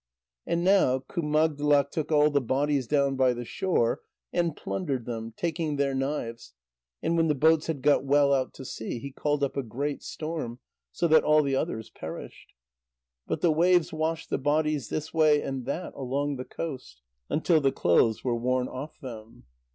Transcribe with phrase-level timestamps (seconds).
[0.47, 4.01] And now Kumagdlak took all the bodies down by the shore
[4.33, 6.55] and plundered them, taking their knives,
[7.03, 10.01] and when the boats had got well out to sea, he called up a great
[10.01, 10.57] storm,
[10.91, 12.53] so that all the others perished.
[13.27, 17.71] But the waves washed the bodies this way and that along the coast, until the
[17.71, 19.43] clothes were worn off them.